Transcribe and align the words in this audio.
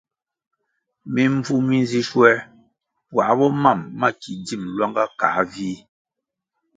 Mimbvu 1.13 1.55
mi 1.67 1.75
nzi 1.83 1.99
schuer 2.07 2.37
puáh 3.09 3.33
bo 3.37 3.47
mam 3.63 3.79
ma 3.99 4.09
ki 4.21 4.31
dzim 4.43 4.63
luanga 4.75 5.03
kăh 5.19 5.37
vih. 5.51 5.79